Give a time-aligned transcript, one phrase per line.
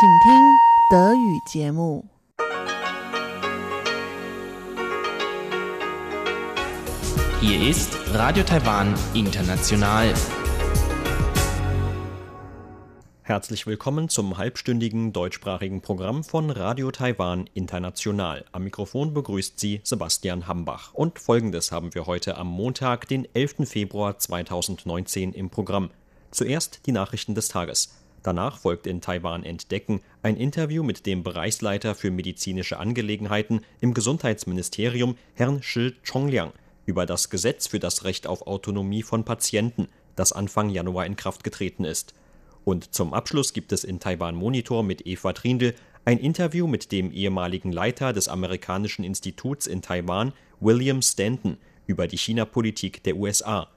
[0.00, 0.32] 请听
[0.90, 2.04] 德语节目。
[7.40, 10.12] Hier ist Radio Taiwan International.
[13.22, 18.44] Herzlich willkommen zum halbstündigen deutschsprachigen Programm von Radio Taiwan International.
[18.52, 20.92] Am Mikrofon begrüßt Sie Sebastian Hambach.
[20.92, 23.66] Und folgendes haben wir heute am Montag, den 11.
[23.66, 25.90] Februar 2019 im Programm.
[26.30, 27.97] Zuerst die Nachrichten des Tages.
[28.23, 35.17] Danach folgt in Taiwan Entdecken ein Interview mit dem Bereichsleiter für medizinische Angelegenheiten im Gesundheitsministerium,
[35.35, 36.51] Herrn Shi Chongliang,
[36.85, 41.43] über das Gesetz für das Recht auf Autonomie von Patienten, das Anfang Januar in Kraft
[41.43, 42.13] getreten ist.
[42.65, 45.73] Und zum Abschluss gibt es in Taiwan Monitor mit Eva Trindl
[46.05, 51.57] ein Interview mit dem ehemaligen Leiter des amerikanischen Instituts in Taiwan, William Stanton,
[51.87, 53.69] über die China-Politik der USA.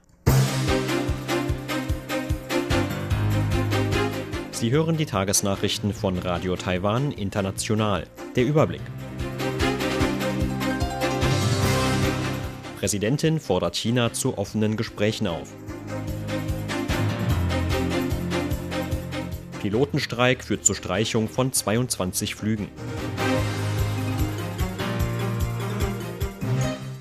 [4.63, 8.07] Sie hören die Tagesnachrichten von Radio Taiwan International.
[8.37, 8.79] Der Überblick.
[12.79, 15.53] Präsidentin fordert China zu offenen Gesprächen auf.
[19.61, 22.69] Pilotenstreik führt zur Streichung von 22 Flügen.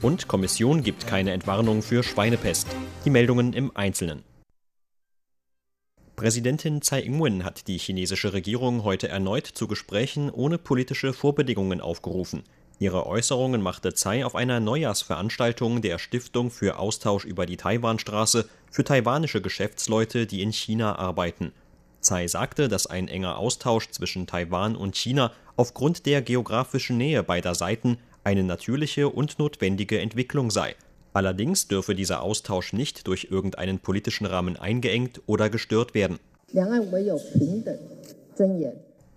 [0.00, 2.66] Und Kommission gibt keine Entwarnung für Schweinepest.
[3.04, 4.31] Die Meldungen im Einzelnen.
[6.22, 12.44] Präsidentin Tsai Ing-wen hat die chinesische Regierung heute erneut zu Gesprächen ohne politische Vorbedingungen aufgerufen.
[12.78, 18.84] Ihre Äußerungen machte Tsai auf einer Neujahrsveranstaltung der Stiftung für Austausch über die Taiwanstraße für
[18.84, 21.50] taiwanische Geschäftsleute, die in China arbeiten.
[22.00, 27.56] Tsai sagte, dass ein enger Austausch zwischen Taiwan und China aufgrund der geografischen Nähe beider
[27.56, 30.76] Seiten eine natürliche und notwendige Entwicklung sei.
[31.12, 36.18] Allerdings dürfe dieser Austausch nicht durch irgendeinen politischen Rahmen eingeengt oder gestört werden.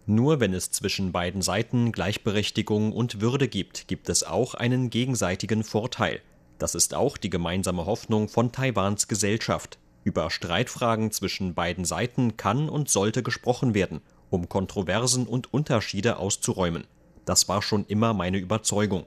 [0.07, 5.63] Nur wenn es zwischen beiden Seiten Gleichberechtigung und Würde gibt, gibt es auch einen gegenseitigen
[5.63, 6.19] Vorteil.
[6.59, 9.79] Das ist auch die gemeinsame Hoffnung von Taiwans Gesellschaft.
[10.03, 16.85] Über Streitfragen zwischen beiden Seiten kann und sollte gesprochen werden, um Kontroversen und Unterschiede auszuräumen.
[17.25, 19.05] Das war schon immer meine Überzeugung.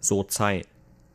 [0.00, 0.62] So Tsai.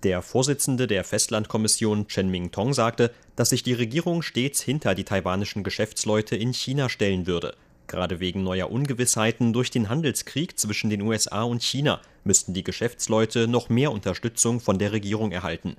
[0.04, 5.64] Der Vorsitzende der Festlandkommission Chen Ming-Tong sagte, dass sich die Regierung stets hinter die taiwanischen
[5.64, 7.56] Geschäftsleute in China stellen würde.
[7.88, 13.48] Gerade wegen neuer Ungewissheiten durch den Handelskrieg zwischen den USA und China müssten die Geschäftsleute
[13.48, 15.78] noch mehr Unterstützung von der Regierung erhalten.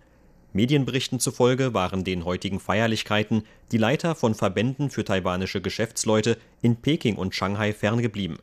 [0.53, 7.15] Medienberichten zufolge waren den heutigen Feierlichkeiten die Leiter von Verbänden für taiwanische Geschäftsleute in Peking
[7.15, 8.39] und Shanghai ferngeblieben.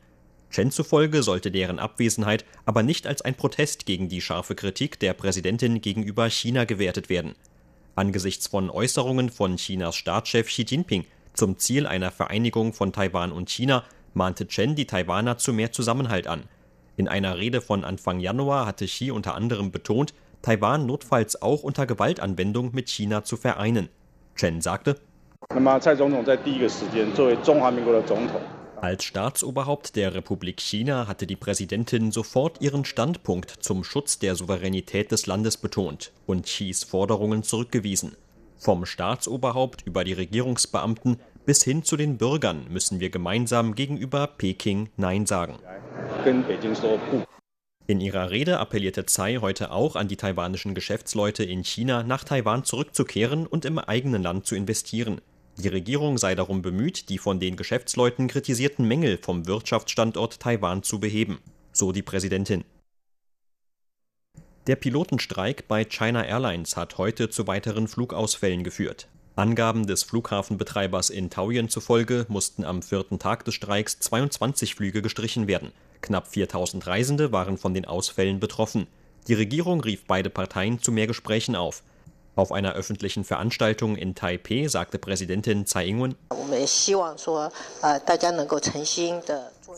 [0.56, 5.12] Chen zufolge sollte deren Abwesenheit aber nicht als ein Protest gegen die scharfe Kritik der
[5.12, 7.34] Präsidentin gegenüber China gewertet werden.
[7.94, 13.50] Angesichts von Äußerungen von Chinas Staatschef Xi Jinping zum Ziel einer Vereinigung von Taiwan und
[13.50, 13.84] China
[14.14, 16.44] mahnte Chen die Taiwaner zu mehr Zusammenhalt an.
[16.96, 21.84] In einer Rede von Anfang Januar hatte Xi unter anderem betont, Taiwan notfalls auch unter
[21.84, 23.90] Gewaltanwendung mit China zu vereinen.
[24.36, 24.96] Chen sagte,
[28.86, 35.10] als Staatsoberhaupt der Republik China hatte die Präsidentin sofort ihren Standpunkt zum Schutz der Souveränität
[35.10, 38.16] des Landes betont und Xis Forderungen zurückgewiesen.
[38.58, 44.88] Vom Staatsoberhaupt über die Regierungsbeamten bis hin zu den Bürgern müssen wir gemeinsam gegenüber Peking
[44.96, 45.58] Nein sagen.
[47.88, 52.62] In ihrer Rede appellierte Tsai heute auch an die taiwanischen Geschäftsleute in China, nach Taiwan
[52.62, 55.20] zurückzukehren und im eigenen Land zu investieren.
[55.58, 61.00] Die Regierung sei darum bemüht, die von den Geschäftsleuten kritisierten Mängel vom Wirtschaftsstandort Taiwan zu
[61.00, 61.38] beheben,
[61.72, 62.64] so die Präsidentin.
[64.66, 69.08] Der Pilotenstreik bei China Airlines hat heute zu weiteren Flugausfällen geführt.
[69.34, 75.46] Angaben des Flughafenbetreibers in Taoyuan zufolge mussten am vierten Tag des Streiks 22 Flüge gestrichen
[75.46, 75.72] werden.
[76.00, 78.86] Knapp 4000 Reisende waren von den Ausfällen betroffen.
[79.28, 81.82] Die Regierung rief beide Parteien zu mehr Gesprächen auf.
[82.36, 86.14] Auf einer öffentlichen Veranstaltung in Taipeh sagte Präsidentin Tsai Ing-wen,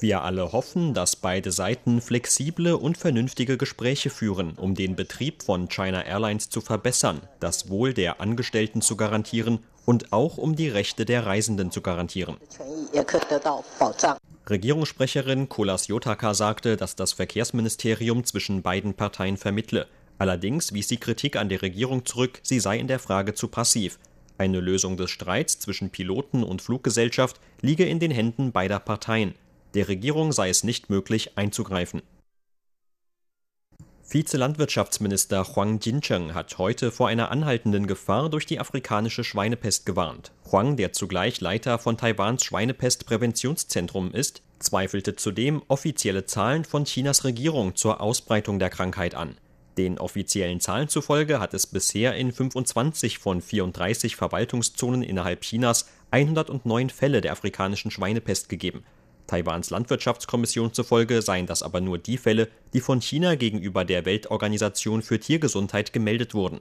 [0.01, 5.69] wir alle hoffen, dass beide Seiten flexible und vernünftige Gespräche führen, um den Betrieb von
[5.69, 11.05] China Airlines zu verbessern, das Wohl der Angestellten zu garantieren und auch um die Rechte
[11.05, 12.37] der Reisenden zu garantieren.
[14.51, 19.87] Regierungssprecherin Kolas Yotaka sagte, dass das Verkehrsministerium zwischen beiden Parteien vermittle.
[20.19, 23.99] Allerdings wies sie Kritik an der Regierung zurück, sie sei in der Frage zu passiv.
[24.37, 29.35] Eine Lösung des Streits zwischen Piloten und Fluggesellschaft liege in den Händen beider Parteien.
[29.75, 32.03] Der Regierung sei es nicht möglich, einzugreifen.
[34.11, 40.33] Vize-Landwirtschaftsminister Huang Jincheng hat heute vor einer anhaltenden Gefahr durch die afrikanische Schweinepest gewarnt.
[40.51, 47.77] Huang, der zugleich Leiter von Taiwans Schweinepest-Präventionszentrum ist, zweifelte zudem offizielle Zahlen von Chinas Regierung
[47.77, 49.37] zur Ausbreitung der Krankheit an.
[49.79, 56.91] Den offiziellen Zahlen zufolge hat es bisher in 25 von 34 Verwaltungszonen innerhalb Chinas 109
[56.91, 58.83] Fälle der afrikanischen Schweinepest gegeben.
[59.29, 65.01] Taiwans Landwirtschaftskommission zufolge seien das aber nur die Fälle, die von China gegenüber der Weltorganisation
[65.01, 66.61] für Tiergesundheit gemeldet wurden.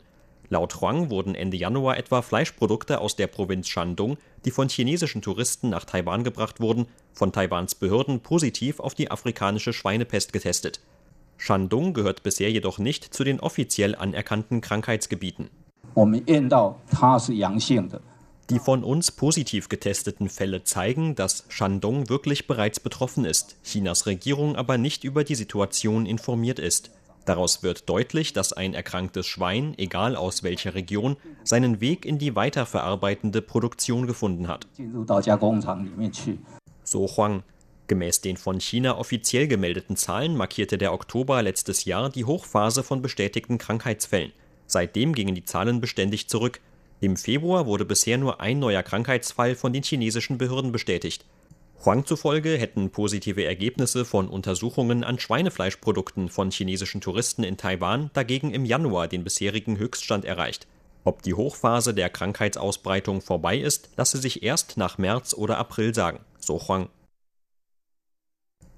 [0.50, 5.72] Laut Huang wurden Ende Januar etwa Fleischprodukte aus der Provinz Shandong, die von chinesischen Touristen
[5.72, 10.82] nach Taiwan gebracht wurden, von Taiwans Behörden positiv auf die afrikanische Schweinepest getestet.
[11.38, 15.50] Shandong gehört bisher jedoch nicht zu den offiziell anerkannten Krankheitsgebieten.
[18.50, 24.56] Die von uns positiv getesteten Fälle zeigen, dass Shandong wirklich bereits betroffen ist, Chinas Regierung
[24.56, 26.92] aber nicht über die Situation informiert ist.
[27.26, 32.38] Daraus wird deutlich, dass ein erkranktes Schwein, egal aus welcher Region, seinen Weg in die
[32.38, 34.66] weiterverarbeitende Produktion gefunden hat.
[36.84, 37.44] So Huang.
[37.88, 43.02] Gemäß den von China offiziell gemeldeten Zahlen markierte der Oktober letztes Jahr die Hochphase von
[43.02, 44.34] bestätigten Krankheitsfällen.
[44.66, 46.60] Seitdem gingen die Zahlen beständig zurück.
[47.00, 51.26] Im Februar wurde bisher nur ein neuer Krankheitsfall von den chinesischen Behörden bestätigt.
[51.86, 58.52] Huang zufolge hätten positive Ergebnisse von Untersuchungen an Schweinefleischprodukten von chinesischen Touristen in Taiwan dagegen
[58.52, 60.68] im Januar den bisherigen Höchststand erreicht.
[61.06, 66.20] Ob die Hochphase der Krankheitsausbreitung vorbei ist, lasse sich erst nach März oder April sagen,
[66.40, 66.90] so Huang.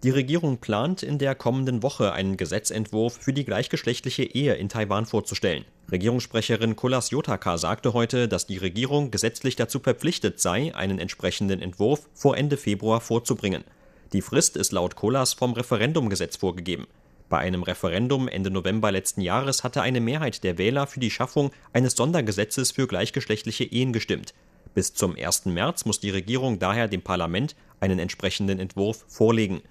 [0.01, 5.05] Die Regierung plant, in der kommenden Woche einen Gesetzentwurf für die gleichgeschlechtliche Ehe in Taiwan
[5.05, 5.65] vorzustellen.
[5.91, 12.07] Regierungssprecherin Kolas Yotaka sagte heute, dass die Regierung gesetzlich dazu verpflichtet sei, einen entsprechenden Entwurf
[12.13, 13.65] vor Ende Februar vorzubringen.
[14.13, 16.87] Die Frist ist laut Kolas vom Referendumgesetz vorgegeben.
[17.27, 21.51] Bei einem Referendum Ende November letzten Jahres hatte eine Mehrheit der Wähler für die Schaffung
[21.73, 24.33] eines Sondergesetzes für gleichgeschlechtliche Ehen gestimmt.
[24.73, 25.47] Bis zum 1.
[25.47, 29.61] März muss die Regierung daher dem Parlament einen entsprechenden Entwurf vorlegen.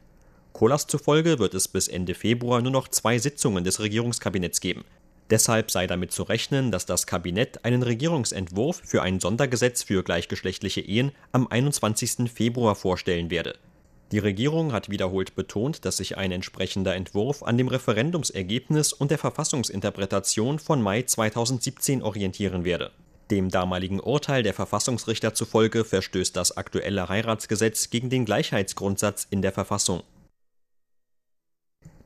[0.59, 4.85] Kolas zufolge wird es bis Ende Februar nur noch zwei Sitzungen des Regierungskabinetts geben.
[5.31, 10.81] Deshalb sei damit zu rechnen, dass das Kabinett einen Regierungsentwurf für ein Sondergesetz für gleichgeschlechtliche
[10.81, 12.29] Ehen am 21.
[12.29, 13.55] Februar vorstellen werde.
[14.11, 19.19] Die Regierung hat wiederholt betont, dass sich ein entsprechender Entwurf an dem Referendumsergebnis und der
[19.19, 22.91] Verfassungsinterpretation von Mai 2017 orientieren werde.
[23.31, 29.53] Dem damaligen Urteil der Verfassungsrichter zufolge verstößt das aktuelle Heiratsgesetz gegen den Gleichheitsgrundsatz in der
[29.53, 30.03] Verfassung.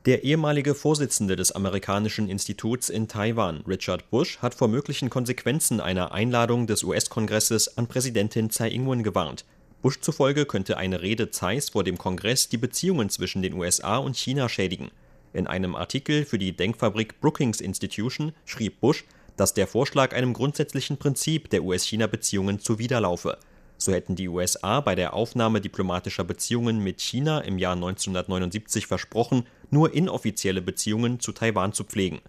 [0.05, 6.11] Der ehemalige Vorsitzende des amerikanischen Instituts in Taiwan, Richard Bush, hat vor möglichen Konsequenzen einer
[6.11, 9.45] Einladung des US-Kongresses an Präsidentin Tsai Ing-wen gewarnt.
[9.81, 14.17] Bush zufolge könnte eine Rede Tsais vor dem Kongress die Beziehungen zwischen den USA und
[14.17, 14.91] China schädigen.
[15.31, 19.05] In einem Artikel für die Denkfabrik Brookings Institution schrieb Bush,
[19.37, 23.37] dass der Vorschlag einem grundsätzlichen Prinzip der US-China-Beziehungen zuwiderlaufe.
[23.83, 29.45] So hätten die USA bei der Aufnahme diplomatischer Beziehungen mit China im Jahr 1979 versprochen,
[29.71, 32.21] nur inoffizielle Beziehungen zu Taiwan zu pflegen.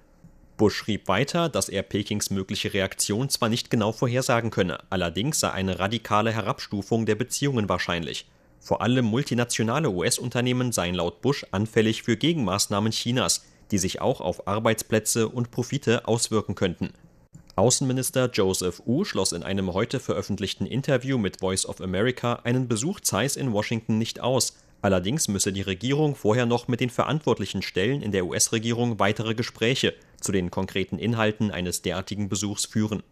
[0.56, 5.52] Bush schrieb weiter, dass er Pekings mögliche Reaktion zwar nicht genau vorhersagen könne, allerdings sei
[5.52, 8.26] eine radikale Herabstufung der Beziehungen wahrscheinlich.
[8.58, 14.48] Vor allem multinationale US-Unternehmen seien laut Bush anfällig für Gegenmaßnahmen Chinas, die sich auch auf
[14.48, 16.94] Arbeitsplätze und Profite auswirken könnten.
[17.56, 22.98] Außenminister Joseph Wu schloss in einem heute veröffentlichten Interview mit Voice of America einen Besuch
[22.98, 24.56] Zeiss in Washington nicht aus.
[24.82, 29.94] Allerdings müsse die Regierung vorher noch mit den verantwortlichen Stellen in der US-Regierung weitere Gespräche
[30.20, 33.04] zu den konkreten Inhalten eines derartigen Besuchs führen.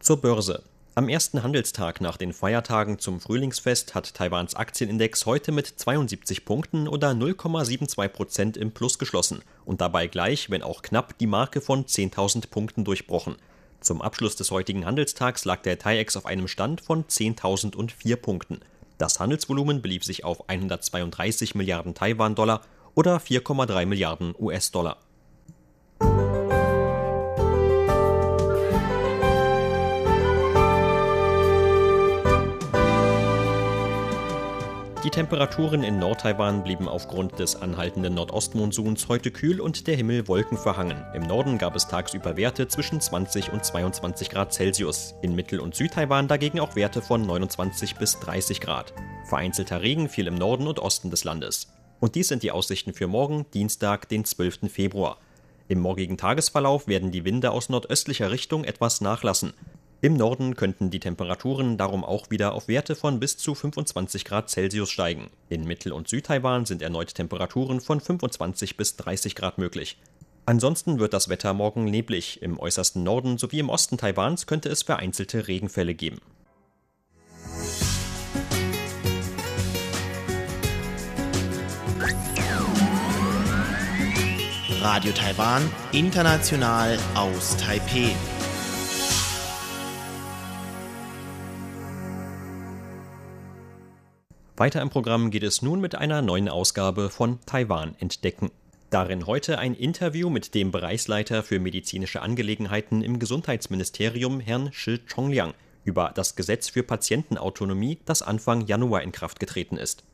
[0.00, 0.62] Zur Börse.
[0.96, 6.86] Am ersten Handelstag nach den Feiertagen zum Frühlingsfest hat Taiwans Aktienindex heute mit 72 Punkten
[6.86, 11.84] oder 0,72 Prozent im Plus geschlossen und dabei gleich, wenn auch knapp, die Marke von
[11.84, 13.34] 10.000 Punkten durchbrochen.
[13.80, 18.60] Zum Abschluss des heutigen Handelstags lag der TAIEX auf einem Stand von 10.004 Punkten.
[18.96, 22.60] Das Handelsvolumen belief sich auf 132 Milliarden Taiwan-Dollar
[22.94, 24.98] oder 4,3 Milliarden US-Dollar.
[35.04, 40.96] Die Temperaturen in Nordtaiwan blieben aufgrund des anhaltenden Nordostmonsuns heute kühl und der Himmel wolkenverhangen.
[41.12, 45.14] Im Norden gab es tagsüber Werte zwischen 20 und 22 Grad Celsius.
[45.20, 48.94] In Mittel- und Südtaiwan dagegen auch Werte von 29 bis 30 Grad.
[49.26, 51.68] Vereinzelter Regen fiel im Norden und Osten des Landes.
[52.00, 54.72] Und dies sind die Aussichten für morgen, Dienstag, den 12.
[54.72, 55.18] Februar.
[55.68, 59.52] Im morgigen Tagesverlauf werden die Winde aus nordöstlicher Richtung etwas nachlassen.
[60.04, 64.50] Im Norden könnten die Temperaturen darum auch wieder auf Werte von bis zu 25 Grad
[64.50, 65.30] Celsius steigen.
[65.48, 69.96] In Mittel- und Südtaiwan sind erneut Temperaturen von 25 bis 30 Grad möglich.
[70.44, 72.42] Ansonsten wird das Wetter morgen neblig.
[72.42, 76.18] Im äußersten Norden sowie im Osten Taiwans könnte es vereinzelte Regenfälle geben.
[84.82, 88.14] Radio Taiwan, international aus Taipeh.
[94.56, 98.52] Weiter im Programm geht es nun mit einer neuen Ausgabe von Taiwan entdecken.
[98.88, 105.54] Darin heute ein Interview mit dem Bereichsleiter für medizinische Angelegenheiten im Gesundheitsministerium, Herrn Shi Chongliang,
[105.82, 110.04] über das Gesetz für Patientenautonomie, das Anfang Januar in Kraft getreten ist.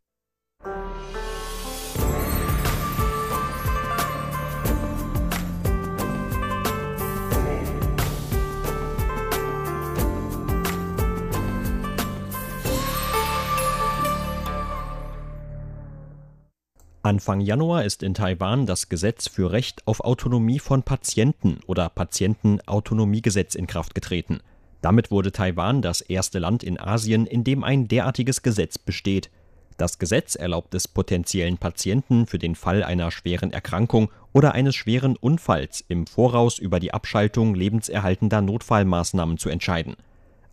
[17.02, 23.54] Anfang Januar ist in Taiwan das Gesetz für Recht auf Autonomie von Patienten oder Patientenautonomiegesetz
[23.54, 24.40] in Kraft getreten.
[24.82, 29.30] Damit wurde Taiwan das erste Land in Asien, in dem ein derartiges Gesetz besteht.
[29.78, 35.16] Das Gesetz erlaubt es potenziellen Patienten für den Fall einer schweren Erkrankung oder eines schweren
[35.16, 39.96] Unfalls im Voraus über die Abschaltung lebenserhaltender Notfallmaßnahmen zu entscheiden.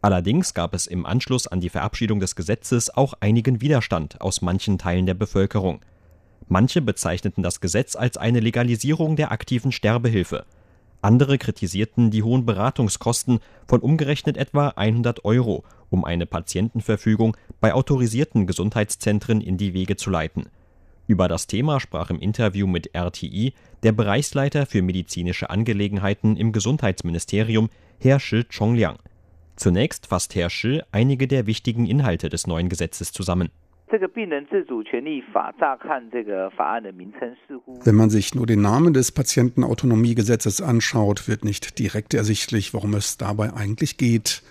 [0.02, 4.78] Allerdings gab es im Anschluss an die Verabschiedung des Gesetzes auch einigen Widerstand aus manchen
[4.78, 5.82] Teilen der Bevölkerung.
[6.50, 10.46] Manche bezeichneten das Gesetz als eine Legalisierung der aktiven Sterbehilfe.
[11.02, 18.48] Andere kritisierten die hohen Beratungskosten von umgerechnet etwa 100 Euro, um eine Patientenverfügung bei autorisierten
[18.48, 20.48] Gesundheitszentren in die Wege zu leiten.
[21.06, 27.70] Über das Thema sprach im Interview mit RTI der Bereichsleiter für medizinische Angelegenheiten im Gesundheitsministerium,
[28.00, 28.98] Herr Shi Chongliang.
[29.56, 33.50] Zunächst fasst Herr Shi einige der wichtigen Inhalte des neuen Gesetzes zusammen.
[37.86, 43.18] Wenn man sich nur den Namen des Patientenautonomiegesetzes anschaut, wird nicht direkt ersichtlich, worum es
[43.18, 44.44] dabei eigentlich geht.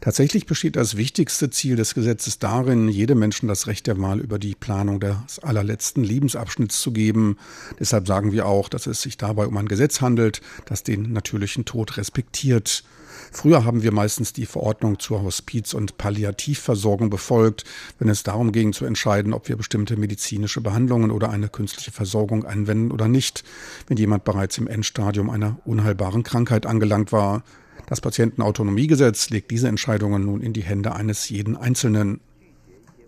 [0.00, 4.38] Tatsächlich besteht das wichtigste Ziel des Gesetzes darin, jedem Menschen das Recht der Wahl über
[4.38, 7.36] die Planung des allerletzten Lebensabschnitts zu geben.
[7.80, 11.64] Deshalb sagen wir auch, dass es sich dabei um ein Gesetz handelt, das den natürlichen
[11.64, 12.84] Tod respektiert.
[13.32, 17.64] Früher haben wir meistens die Verordnung zur Hospiz- und Palliativversorgung befolgt,
[17.98, 22.44] wenn es darum ging zu entscheiden, ob wir bestimmte medizinische Behandlungen oder eine künstliche Versorgung
[22.44, 23.44] anwenden oder nicht,
[23.86, 27.42] wenn jemand bereits im Endstadium einer unheilbaren Krankheit angelangt war.
[27.86, 32.20] Das Patientenautonomiegesetz legt diese Entscheidungen nun in die Hände eines jeden Einzelnen.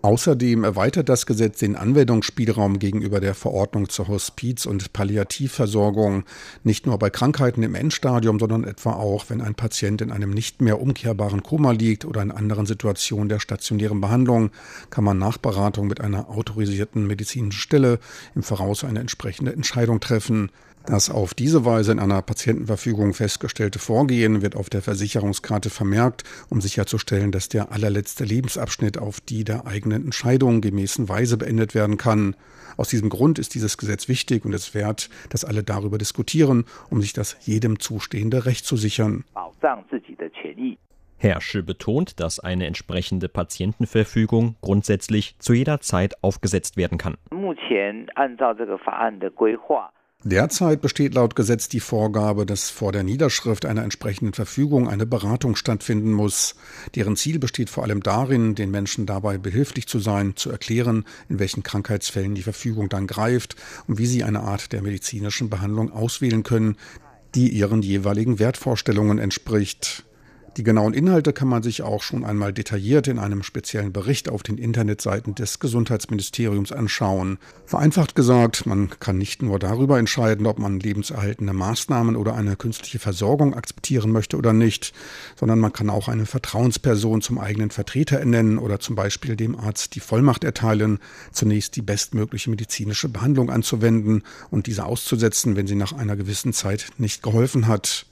[0.07, 6.23] Außerdem erweitert das Gesetz den Anwendungsspielraum gegenüber der Verordnung zur Hospiz- und Palliativversorgung
[6.63, 10.61] nicht nur bei Krankheiten im Endstadium, sondern etwa auch, wenn ein Patient in einem nicht
[10.61, 14.51] mehr umkehrbaren Koma liegt oder in anderen Situationen der stationären Behandlung,
[14.91, 17.99] kann man nach Beratung mit einer autorisierten medizinischen Stelle
[18.33, 20.51] im Voraus eine entsprechende Entscheidung treffen.
[20.87, 26.61] Das auf diese Weise in einer Patientenverfügung festgestellte Vorgehen wird auf der Versicherungskarte vermerkt, um
[26.61, 32.37] sicherzustellen, dass der allerletzte Lebensabschnitt auf die der eigenen Entscheidung gemäßen Weise beendet werden kann.
[32.77, 37.01] Aus diesem Grund ist dieses Gesetz wichtig und es wert, dass alle darüber diskutieren, um
[37.01, 39.25] sich das jedem zustehende Recht zu sichern.
[41.17, 47.17] Herr Sche betont, dass eine entsprechende Patientenverfügung grundsätzlich zu jeder Zeit aufgesetzt werden kann.
[50.23, 55.55] Derzeit besteht laut Gesetz die Vorgabe, dass vor der Niederschrift einer entsprechenden Verfügung eine Beratung
[55.55, 56.55] stattfinden muss.
[56.95, 61.37] Deren Ziel besteht vor allem darin, den Menschen dabei behilflich zu sein, zu erklären, in
[61.37, 63.55] welchen Krankheitsfällen die Verfügung dann greift
[63.87, 66.77] und wie sie eine Art der medizinischen Behandlung auswählen können,
[67.35, 70.06] die ihren jeweiligen Wertvorstellungen entspricht.
[70.57, 74.41] Die genauen Inhalte kann man sich auch schon einmal detailliert in einem speziellen Bericht auf
[74.41, 77.37] den Internetseiten des Gesundheitsministeriums anschauen.
[77.67, 82.97] Vereinfacht gesagt, man kann nicht nur darüber entscheiden, ob man lebenserhaltende Maßnahmen oder eine künstliche
[82.97, 84.93] Versorgung akzeptieren möchte oder nicht,
[85.35, 89.93] sondern man kann auch eine Vertrauensperson zum eigenen Vertreter ernennen oder zum Beispiel dem Arzt
[89.93, 90.97] die Vollmacht erteilen,
[91.31, 96.87] zunächst die bestmögliche medizinische Behandlung anzuwenden und diese auszusetzen, wenn sie nach einer gewissen Zeit
[96.97, 98.07] nicht geholfen hat.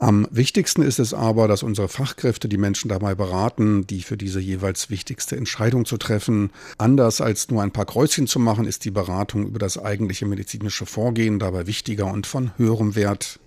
[0.00, 4.38] Am wichtigsten ist es aber, dass unsere Fachkräfte die Menschen dabei beraten, die für diese
[4.38, 6.50] jeweils wichtigste Entscheidung zu treffen.
[6.78, 10.86] Anders als nur ein paar Kreuzchen zu machen, ist die Beratung über das eigentliche medizinische
[10.86, 13.40] Vorgehen dabei wichtiger und von höherem Wert.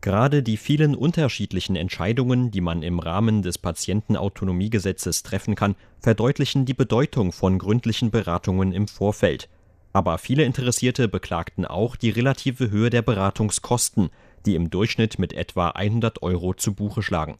[0.00, 6.74] Gerade die vielen unterschiedlichen Entscheidungen, die man im Rahmen des Patientenautonomiegesetzes treffen kann, verdeutlichen die
[6.74, 9.48] Bedeutung von gründlichen Beratungen im Vorfeld.
[9.92, 14.10] Aber viele Interessierte beklagten auch die relative Höhe der Beratungskosten,
[14.46, 17.38] die im Durchschnitt mit etwa 100 Euro zu Buche schlagen.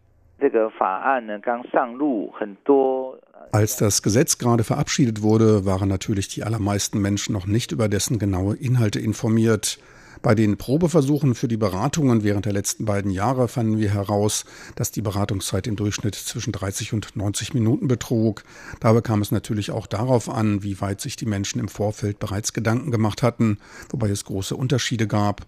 [3.53, 8.19] Als das Gesetz gerade verabschiedet wurde, waren natürlich die allermeisten Menschen noch nicht über dessen
[8.19, 9.79] genaue Inhalte informiert.
[10.23, 14.45] Bei den Probeversuchen für die Beratungen während der letzten beiden Jahre fanden wir heraus,
[14.77, 18.45] dass die Beratungszeit im Durchschnitt zwischen 30 und 90 Minuten betrug.
[18.79, 22.53] Dabei kam es natürlich auch darauf an, wie weit sich die Menschen im Vorfeld bereits
[22.53, 23.59] Gedanken gemacht hatten,
[23.91, 25.43] wobei es große Unterschiede gab.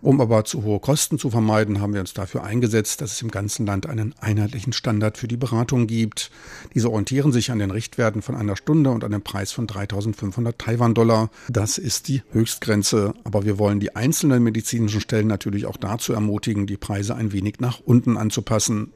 [0.00, 3.30] Um aber zu hohe Kosten zu vermeiden, haben wir uns dafür eingesetzt, dass es im
[3.30, 6.30] ganzen Land einen einheitlichen Standard für die Beratung gibt.
[6.74, 11.30] Diese orientieren sich an den Richtwerten von einer Stunde und einem Preis von 3500 Taiwan-Dollar.
[11.48, 13.14] Das ist die Höchstgrenze.
[13.24, 17.60] Aber wir wollen die einzelnen medizinischen Stellen natürlich auch dazu ermutigen, die Preise ein wenig
[17.60, 18.92] nach unten anzupassen.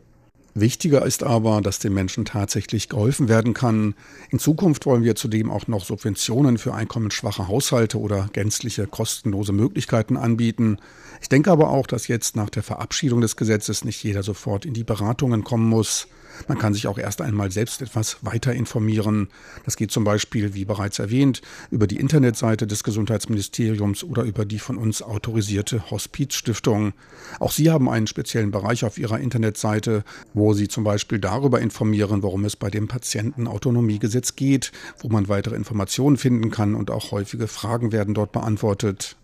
[0.61, 3.95] Wichtiger ist aber, dass den Menschen tatsächlich geholfen werden kann.
[4.31, 10.17] In Zukunft wollen wir zudem auch noch Subventionen für einkommensschwache Haushalte oder gänzliche kostenlose Möglichkeiten
[10.17, 10.79] anbieten.
[11.21, 14.75] Ich denke aber auch, dass jetzt nach der Verabschiedung des Gesetzes nicht jeder sofort in
[14.75, 16.09] die Beratungen kommen muss.
[16.49, 19.29] Man kann sich auch erst einmal selbst etwas weiter informieren.
[19.65, 24.59] Das geht zum Beispiel, wie bereits erwähnt, über die Internetseite des Gesundheitsministeriums oder über die
[24.59, 26.93] von uns autorisierte Hospizstiftung.
[27.39, 30.05] Auch Sie haben einen speziellen Bereich auf Ihrer Internetseite,
[30.35, 35.57] wo Sie zum Beispiel darüber informieren, worum es bei dem Patientenautonomiegesetz geht, wo man weitere
[35.57, 39.17] Informationen finden kann und auch häufige Fragen werden dort beantwortet.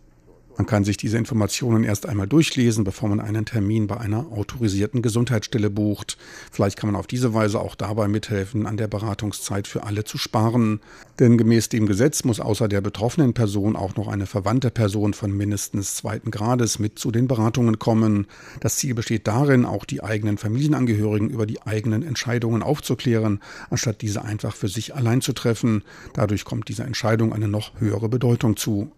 [0.57, 5.03] Man kann sich diese Informationen erst einmal durchlesen, bevor man einen Termin bei einer autorisierten
[5.03, 6.17] Gesundheitsstelle bucht.
[6.51, 10.17] Vielleicht kann man auf diese Weise auch dabei mithelfen, an der Beratungszeit für alle zu
[10.17, 10.81] sparen.
[11.19, 15.31] Denn gemäß dem Gesetz muss außer der betroffenen Person auch noch eine verwandte Person von
[15.37, 18.27] mindestens zweiten Grades mit zu den Beratungen kommen.
[18.61, 24.25] Das Ziel besteht darin, auch die eigenen Familienangehörigen über die eigenen Entscheidungen aufzuklären, anstatt diese
[24.25, 25.83] einfach für sich allein zu treffen.
[26.15, 28.91] Dadurch kommt dieser Entscheidung eine noch höhere Bedeutung zu.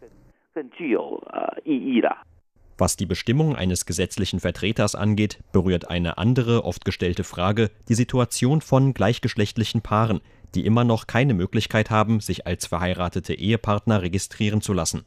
[2.79, 8.61] Was die Bestimmung eines gesetzlichen Vertreters angeht, berührt eine andere oft gestellte Frage die Situation
[8.61, 10.21] von gleichgeschlechtlichen Paaren,
[10.55, 15.05] die immer noch keine Möglichkeit haben, sich als verheiratete Ehepartner registrieren zu lassen.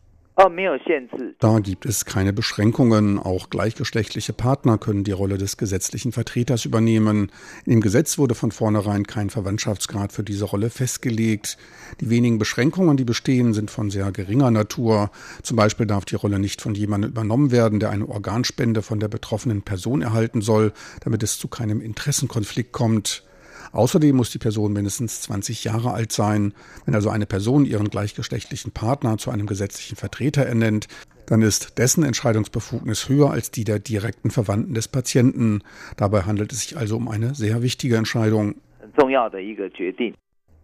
[1.39, 3.19] Da gibt es keine Beschränkungen.
[3.19, 7.31] Auch gleichgeschlechtliche Partner können die Rolle des gesetzlichen Vertreters übernehmen.
[7.65, 11.57] Im Gesetz wurde von vornherein kein Verwandtschaftsgrad für diese Rolle festgelegt.
[11.99, 15.11] Die wenigen Beschränkungen, die bestehen, sind von sehr geringer Natur.
[15.43, 19.09] Zum Beispiel darf die Rolle nicht von jemandem übernommen werden, der eine Organspende von der
[19.09, 23.23] betroffenen Person erhalten soll, damit es zu keinem Interessenkonflikt kommt.
[23.71, 26.53] Außerdem muss die Person mindestens 20 Jahre alt sein.
[26.85, 30.87] Wenn also eine Person ihren gleichgeschlechtlichen Partner zu einem gesetzlichen Vertreter ernennt,
[31.25, 35.63] dann ist dessen Entscheidungsbefugnis höher als die der direkten Verwandten des Patienten.
[35.95, 38.55] Dabei handelt es sich also um eine sehr wichtige Entscheidung.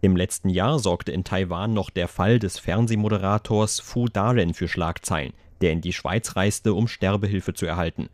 [0.00, 5.32] Im letzten Jahr sorgte in Taiwan noch der Fall des Fernsehmoderators Fu Daren für Schlagzeilen,
[5.60, 8.08] der in die Schweiz reiste, um Sterbehilfe zu erhalten.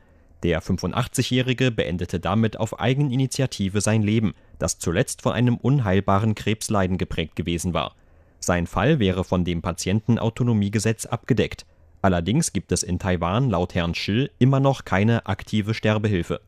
[0.44, 7.36] Der 85-Jährige beendete damit auf Eigeninitiative sein Leben, das zuletzt von einem unheilbaren Krebsleiden geprägt
[7.36, 7.94] gewesen war.
[8.40, 11.64] Sein Fall wäre von dem Patientenautonomiegesetz abgedeckt.
[12.02, 16.40] Allerdings gibt es in Taiwan laut Herrn Schill immer noch keine aktive Sterbehilfe.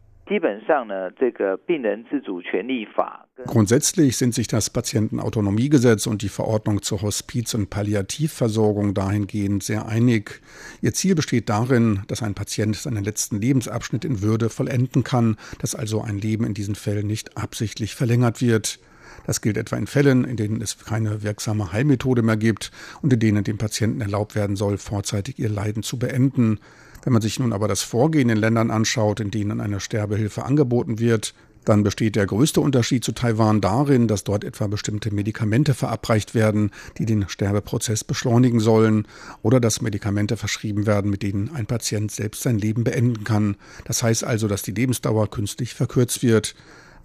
[3.45, 10.41] Grundsätzlich sind sich das Patientenautonomiegesetz und die Verordnung zur Hospiz- und Palliativversorgung dahingehend sehr einig.
[10.81, 15.75] Ihr Ziel besteht darin, dass ein Patient seinen letzten Lebensabschnitt in Würde vollenden kann, dass
[15.75, 18.79] also ein Leben in diesen Fällen nicht absichtlich verlängert wird.
[19.27, 22.71] Das gilt etwa in Fällen, in denen es keine wirksame Heilmethode mehr gibt
[23.03, 26.59] und in denen dem Patienten erlaubt werden soll, vorzeitig ihr Leiden zu beenden.
[27.05, 30.99] Wenn man sich nun aber das Vorgehen in Ländern anschaut, in denen eine Sterbehilfe angeboten
[30.99, 31.35] wird,
[31.67, 36.71] dann besteht der größte Unterschied zu Taiwan darin, dass dort etwa bestimmte Medikamente verabreicht werden,
[36.97, 39.07] die den Sterbeprozess beschleunigen sollen,
[39.43, 43.57] oder dass Medikamente verschrieben werden, mit denen ein Patient selbst sein Leben beenden kann.
[43.85, 46.55] Das heißt also, dass die Lebensdauer künstlich verkürzt wird.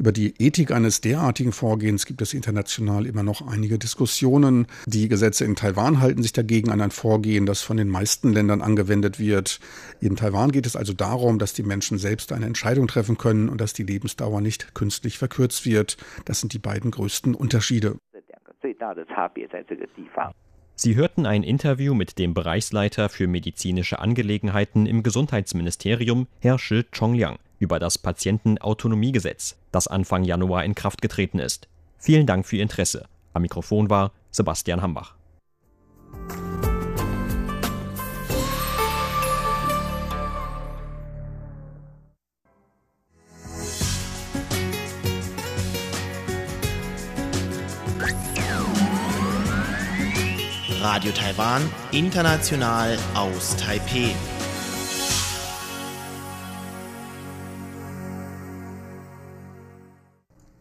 [0.01, 4.65] Über die Ethik eines derartigen Vorgehens gibt es international immer noch einige Diskussionen.
[4.87, 8.63] Die Gesetze in Taiwan halten sich dagegen an ein Vorgehen, das von den meisten Ländern
[8.63, 9.59] angewendet wird.
[9.99, 13.61] In Taiwan geht es also darum, dass die Menschen selbst eine Entscheidung treffen können und
[13.61, 15.97] dass die Lebensdauer nicht künstlich verkürzt wird.
[16.25, 17.97] Das sind die beiden größten Unterschiede.
[20.73, 27.37] Sie hörten ein Interview mit dem Bereichsleiter für medizinische Angelegenheiten im Gesundheitsministerium, Herr Shi Chongliang
[27.61, 31.69] über das Patientenautonomiegesetz, das Anfang Januar in Kraft getreten ist.
[31.97, 33.05] Vielen Dank für Ihr Interesse.
[33.33, 35.15] Am Mikrofon war Sebastian Hambach.
[50.81, 54.13] Radio Taiwan, international aus Taipeh.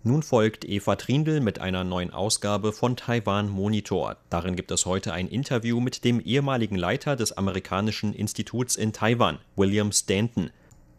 [0.03, 4.17] Nun folgt Eva Trindl mit einer neuen Ausgabe von Taiwan Monitor.
[4.31, 9.41] Darin gibt es heute ein Interview mit dem ehemaligen Leiter des amerikanischen Instituts in Taiwan,
[9.57, 10.53] William Stanton.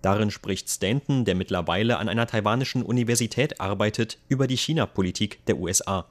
[0.04, 6.06] Darin spricht Stanton, der mittlerweile an einer taiwanischen Universität arbeitet, über die China-Politik der USA.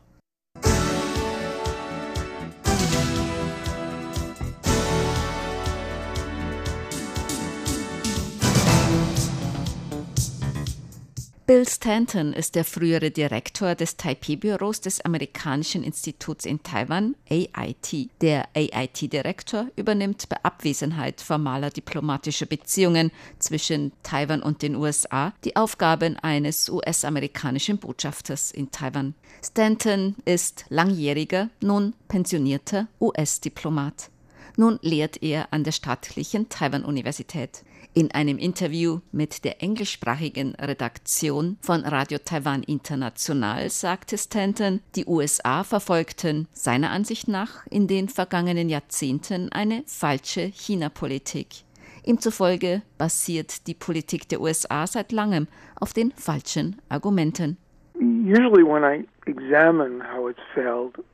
[11.51, 18.09] Bill Stanton ist der frühere Direktor des Taipei-Büros des Amerikanischen Instituts in Taiwan, AIT.
[18.21, 23.11] Der AIT-Direktor übernimmt bei Abwesenheit formaler diplomatischer Beziehungen
[23.41, 29.15] zwischen Taiwan und den USA die Aufgaben eines US-amerikanischen Botschafters in Taiwan.
[29.45, 34.09] Stanton ist langjähriger, nun pensionierter US-Diplomat.
[34.57, 37.65] Nun lehrt er an der staatlichen Taiwan-Universität.
[37.93, 45.65] In einem Interview mit der englischsprachigen Redaktion von Radio Taiwan International sagte Stanton, die USA
[45.65, 51.65] verfolgten seiner Ansicht nach in den vergangenen Jahrzehnten eine falsche China-Politik.
[52.05, 57.57] Ihm zufolge basiert die Politik der USA seit langem auf den falschen Argumenten.
[57.95, 61.05] Usually when I examine how it's failed,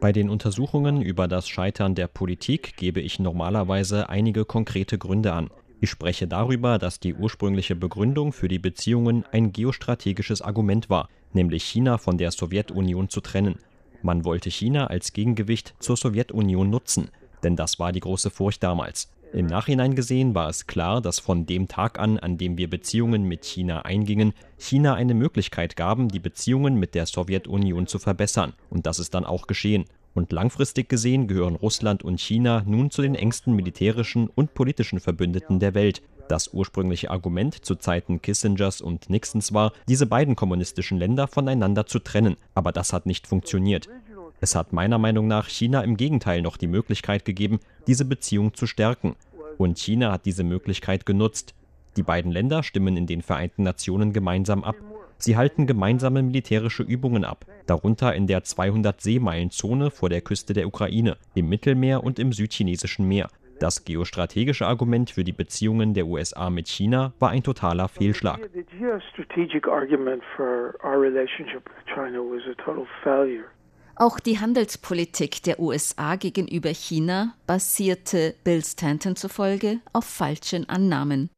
[0.00, 5.50] bei den Untersuchungen über das Scheitern der Politik gebe ich normalerweise einige konkrete Gründe an.
[5.80, 11.64] Ich spreche darüber, dass die ursprüngliche Begründung für die Beziehungen ein geostrategisches Argument war, nämlich
[11.64, 13.60] China von der Sowjetunion zu trennen.
[14.02, 17.10] Man wollte China als Gegengewicht zur Sowjetunion nutzen,
[17.42, 19.10] denn das war die große Furcht damals.
[19.32, 23.24] Im Nachhinein gesehen war es klar, dass von dem Tag an, an dem wir Beziehungen
[23.24, 28.54] mit China eingingen, China eine Möglichkeit gaben, die Beziehungen mit der Sowjetunion zu verbessern.
[28.70, 29.84] Und das ist dann auch geschehen.
[30.14, 35.60] Und langfristig gesehen gehören Russland und China nun zu den engsten militärischen und politischen Verbündeten
[35.60, 36.02] der Welt.
[36.28, 41.98] Das ursprüngliche Argument zu Zeiten Kissingers und Nixons war, diese beiden kommunistischen Länder voneinander zu
[41.98, 43.88] trennen, aber das hat nicht funktioniert.
[44.40, 48.66] Es hat meiner Meinung nach China im Gegenteil noch die Möglichkeit gegeben, diese Beziehung zu
[48.66, 49.16] stärken.
[49.56, 51.54] Und China hat diese Möglichkeit genutzt.
[51.96, 54.76] Die beiden Länder stimmen in den Vereinten Nationen gemeinsam ab.
[55.16, 61.16] Sie halten gemeinsame militärische Übungen ab, darunter in der 200-Seemeilen-Zone vor der Küste der Ukraine,
[61.34, 63.28] im Mittelmeer und im südchinesischen Meer.
[63.58, 68.38] Das geostrategische Argument für die Beziehungen der USA mit China war ein totaler Fehlschlag.
[74.00, 81.30] Auch die Handelspolitik der USA gegenüber China basierte Bill Stanton zufolge auf falschen Annahmen.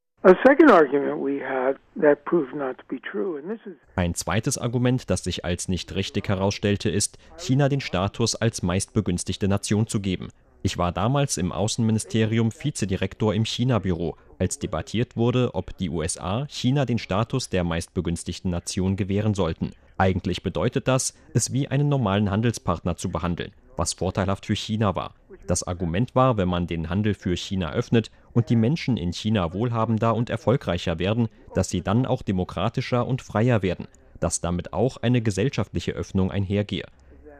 [3.96, 9.48] Ein zweites Argument, das sich als nicht richtig herausstellte, ist, China den Status als meistbegünstigte
[9.48, 10.28] Nation zu geben.
[10.62, 16.84] Ich war damals im Außenministerium Vizedirektor im China-Büro, als debattiert wurde, ob die USA China
[16.84, 19.70] den Status der meistbegünstigten Nation gewähren sollten.
[20.00, 25.12] Eigentlich bedeutet das, es wie einen normalen Handelspartner zu behandeln, was vorteilhaft für China war.
[25.46, 29.52] Das Argument war, wenn man den Handel für China öffnet und die Menschen in China
[29.52, 33.88] wohlhabender und erfolgreicher werden, dass sie dann auch demokratischer und freier werden,
[34.20, 36.86] dass damit auch eine gesellschaftliche Öffnung einhergehe.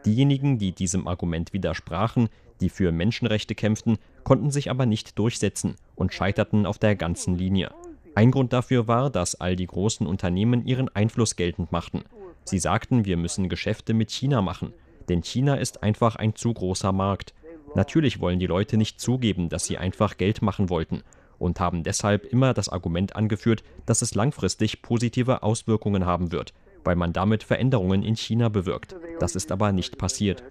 [0.05, 6.13] Diejenigen, die diesem Argument widersprachen, die für Menschenrechte kämpften, konnten sich aber nicht durchsetzen und
[6.13, 7.71] scheiterten auf der ganzen Linie.
[8.13, 12.03] Ein Grund dafür war, dass all die großen Unternehmen ihren Einfluss geltend machten.
[12.43, 14.73] Sie sagten, wir müssen Geschäfte mit China machen,
[15.09, 17.33] denn China ist einfach ein zu großer Markt.
[17.75, 21.03] Natürlich wollen die Leute nicht zugeben, dass sie einfach Geld machen wollten
[21.37, 26.95] und haben deshalb immer das Argument angeführt, dass es langfristig positive Auswirkungen haben wird, weil
[26.95, 28.95] man damit Veränderungen in China bewirkt.
[29.19, 30.43] Das ist aber nicht passiert.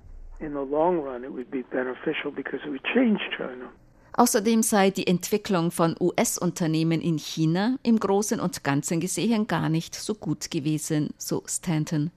[4.14, 9.94] Außerdem sei die Entwicklung von US-Unternehmen in China im Großen und Ganzen gesehen gar nicht
[9.94, 12.10] so gut gewesen, so Stanton.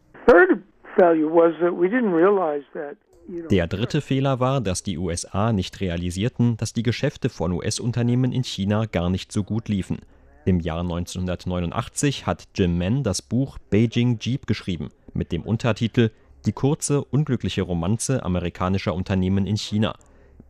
[3.49, 8.43] Der dritte Fehler war, dass die USA nicht realisierten, dass die Geschäfte von US-Unternehmen in
[8.43, 9.99] China gar nicht so gut liefen.
[10.45, 16.09] Im Jahr 1989 hat Jim Mann das Buch Beijing Jeep geschrieben, mit dem Untertitel
[16.45, 19.95] Die kurze, unglückliche Romanze amerikanischer Unternehmen in China.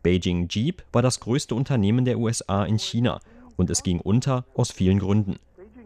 [0.04, 3.20] Beijing Jeep war das größte Unternehmen der USA in China
[3.56, 5.38] und es ging unter aus vielen Gründen.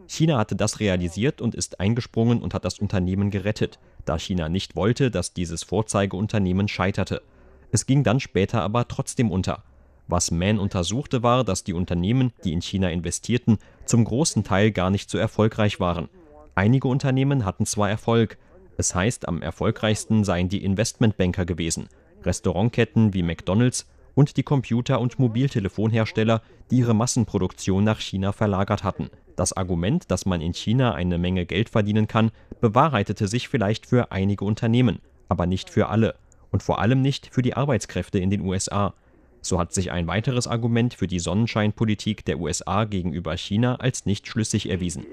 [0.08, 4.76] China hatte das realisiert und ist eingesprungen und hat das Unternehmen gerettet, da China nicht
[4.76, 7.22] wollte, dass dieses Vorzeigeunternehmen scheiterte.
[7.72, 9.64] Es ging dann später aber trotzdem unter.
[10.08, 14.90] Was Mann untersuchte, war, dass die Unternehmen, die in China investierten, zum großen Teil gar
[14.90, 16.08] nicht so erfolgreich waren.
[16.56, 18.38] Einige Unternehmen hatten zwar Erfolg,
[18.78, 21.90] es heißt, am erfolgreichsten seien die Investmentbanker gewesen,
[22.24, 23.86] Restaurantketten wie McDonald's
[24.18, 29.12] und die Computer- und Mobiltelefonhersteller, die ihre Massenproduktion nach China verlagert hatten.
[29.36, 34.12] Das Argument, dass man in China eine Menge Geld verdienen kann, bewahrheitete sich vielleicht für
[34.12, 35.00] einige Unternehmen,
[35.30, 36.16] aber nicht für alle
[36.52, 38.96] und vor allem nicht für die Arbeitskräfte in den USA.
[39.42, 44.28] So hat sich ein weiteres Argument für die Sonnenscheinpolitik der USA gegenüber China als nicht
[44.28, 45.06] schlüssig erwiesen.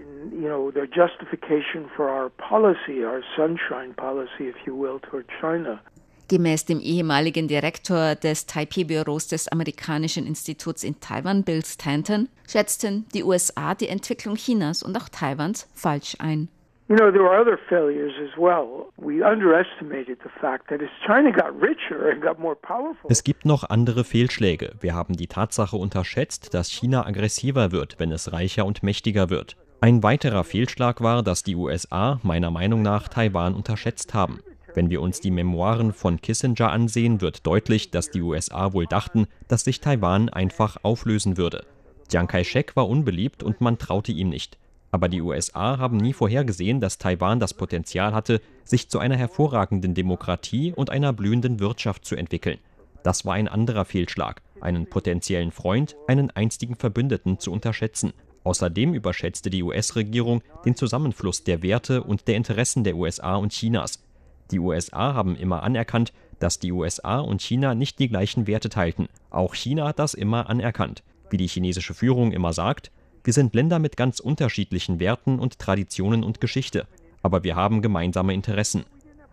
[0.94, 5.80] Justification for our policy, our sunshine policy, if you will, toward China.
[6.28, 13.22] Gemäß dem ehemaligen Direktor des Taipei-Büros des amerikanischen Instituts in Taiwan, Bill Stanton, schätzten die
[13.24, 16.48] USA die Entwicklung Chinas und auch Taiwans falsch ein.
[16.88, 18.92] You know, there were other failures as well.
[18.98, 23.10] We underestimated the fact that as China got richer and got more powerful.
[23.10, 24.72] Es gibt noch andere Fehlschläge.
[24.80, 29.56] Wir haben die Tatsache unterschätzt, dass China aggressiver wird, wenn es reicher und mächtiger wird.
[29.80, 34.40] Ein weiterer Fehlschlag war, dass die USA meiner Meinung nach Taiwan unterschätzt haben.
[34.74, 39.26] Wenn wir uns die Memoiren von Kissinger ansehen, wird deutlich, dass die USA wohl dachten,
[39.46, 41.64] dass sich Taiwan einfach auflösen würde.
[42.10, 44.58] Chiang Kai-shek war unbeliebt und man traute ihm nicht.
[44.90, 49.94] Aber die USA haben nie vorhergesehen, dass Taiwan das Potenzial hatte, sich zu einer hervorragenden
[49.94, 52.58] Demokratie und einer blühenden Wirtschaft zu entwickeln.
[53.02, 58.12] Das war ein anderer Fehlschlag, einen potenziellen Freund, einen einstigen Verbündeten zu unterschätzen.
[58.44, 64.03] Außerdem überschätzte die US-Regierung den Zusammenfluss der Werte und der Interessen der USA und Chinas.
[64.50, 69.08] Die USA haben immer anerkannt, dass die USA und China nicht die gleichen Werte teilten.
[69.30, 71.02] Auch China hat das immer anerkannt.
[71.30, 72.90] Wie die chinesische Führung immer sagt,
[73.24, 76.86] wir sind Länder mit ganz unterschiedlichen Werten und Traditionen und Geschichte,
[77.22, 78.84] aber wir haben gemeinsame Interessen.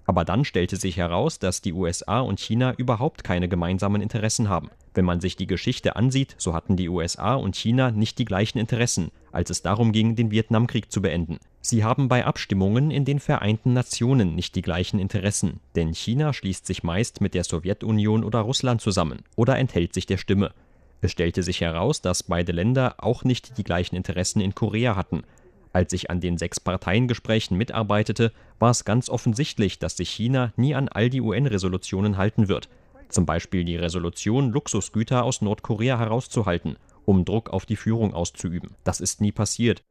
[0.05, 4.69] Aber dann stellte sich heraus, dass die USA und China überhaupt keine gemeinsamen Interessen haben.
[4.93, 8.57] Wenn man sich die Geschichte ansieht, so hatten die USA und China nicht die gleichen
[8.57, 11.39] Interessen, als es darum ging, den Vietnamkrieg zu beenden.
[11.63, 16.65] Sie haben bei Abstimmungen in den Vereinten Nationen nicht die gleichen Interessen, denn China schließt
[16.65, 20.53] sich meist mit der Sowjetunion oder Russland zusammen oder enthält sich der Stimme.
[21.01, 25.23] Es stellte sich heraus, dass beide Länder auch nicht die gleichen Interessen in Korea hatten.
[25.71, 30.89] Als ich an den Sechs-Parteien-Gesprächen mitarbeitete, war es ganz offensichtlich, dass sich China nie an
[30.89, 32.69] all die UN-Resolutionen halten wird.
[33.07, 38.71] Zum Beispiel die Resolution, Luxusgüter aus Nordkorea herauszuhalten, um Druck auf die Führung auszuüben.
[38.83, 39.83] Das ist nie passiert.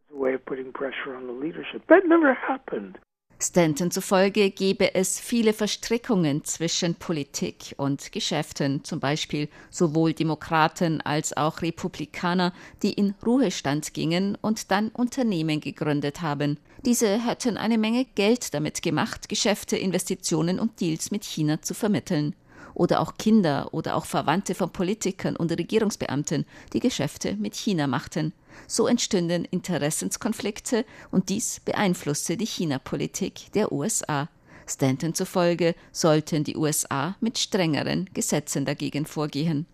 [3.42, 11.34] Stanton zufolge gebe es viele Verstrickungen zwischen Politik und Geschäften, zum Beispiel sowohl Demokraten als
[11.34, 16.58] auch Republikaner, die in Ruhestand gingen und dann Unternehmen gegründet haben.
[16.84, 22.34] Diese hätten eine Menge Geld damit gemacht, Geschäfte, Investitionen und Deals mit China zu vermitteln
[22.74, 28.32] oder auch Kinder oder auch Verwandte von Politikern und Regierungsbeamten, die Geschäfte mit China machten.
[28.66, 34.28] So entstünden Interessenskonflikte und dies beeinflusste die China-Politik der USA.
[34.68, 39.66] Stanton zufolge sollten die USA mit strengeren Gesetzen dagegen vorgehen.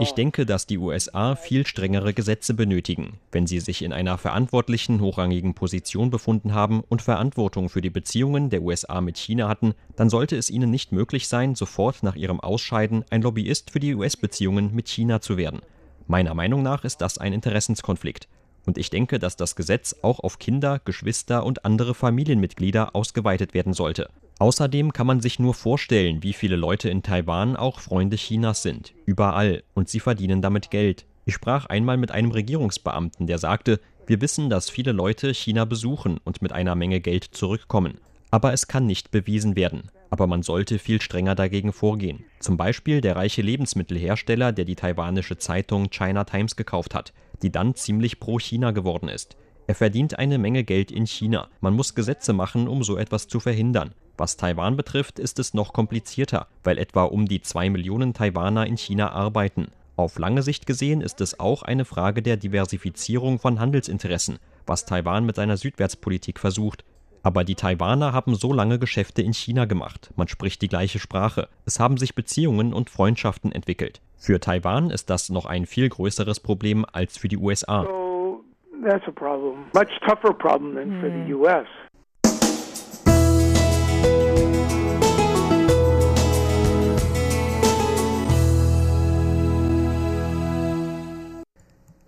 [0.00, 5.00] Ich denke, dass die USA viel strengere Gesetze benötigen, wenn sie sich in einer verantwortlichen,
[5.00, 10.08] hochrangigen Position befunden haben und Verantwortung für die Beziehungen der USA mit China hatten, dann
[10.08, 14.74] sollte es ihnen nicht möglich sein, sofort nach ihrem Ausscheiden ein Lobbyist für die US-Beziehungen
[14.74, 15.60] mit China zu werden.
[16.06, 18.28] Meiner Meinung nach ist das ein Interessenskonflikt.
[18.66, 23.74] Und ich denke, dass das Gesetz auch auf Kinder, Geschwister und andere Familienmitglieder ausgeweitet werden
[23.74, 24.08] sollte.
[24.38, 28.92] Außerdem kann man sich nur vorstellen, wie viele Leute in Taiwan auch Freunde Chinas sind.
[29.06, 29.62] Überall.
[29.74, 31.06] Und sie verdienen damit Geld.
[31.24, 36.18] Ich sprach einmal mit einem Regierungsbeamten, der sagte, wir wissen, dass viele Leute China besuchen
[36.24, 37.98] und mit einer Menge Geld zurückkommen.
[38.30, 39.90] Aber es kann nicht bewiesen werden.
[40.10, 42.24] Aber man sollte viel strenger dagegen vorgehen.
[42.40, 47.74] Zum Beispiel der reiche Lebensmittelhersteller, der die taiwanische Zeitung China Times gekauft hat, die dann
[47.74, 49.36] ziemlich pro China geworden ist.
[49.66, 51.48] Er verdient eine Menge Geld in China.
[51.60, 53.94] Man muss Gesetze machen, um so etwas zu verhindern.
[54.16, 58.76] Was Taiwan betrifft, ist es noch komplizierter, weil etwa um die zwei Millionen Taiwaner in
[58.76, 59.68] China arbeiten.
[59.96, 65.24] Auf lange Sicht gesehen ist es auch eine Frage der Diversifizierung von Handelsinteressen, was Taiwan
[65.24, 66.84] mit seiner Südwärtspolitik versucht.
[67.24, 71.48] Aber die Taiwaner haben so lange Geschäfte in China gemacht, man spricht die gleiche Sprache,
[71.64, 74.00] es haben sich Beziehungen und Freundschaften entwickelt.
[74.18, 77.84] Für Taiwan ist das noch ein viel größeres Problem als für die USA.
[77.84, 78.44] So,
[78.82, 79.64] that's a problem.
[79.74, 81.34] Much tougher problem than for the.
[81.34, 81.66] US.